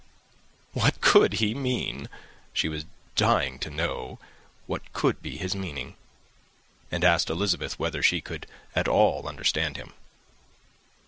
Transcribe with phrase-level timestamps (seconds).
[0.73, 2.09] What could he mean?
[2.53, 4.17] She was dying to know
[4.65, 5.95] what could be his meaning
[6.91, 9.93] and asked Elizabeth whether she could at all understand him.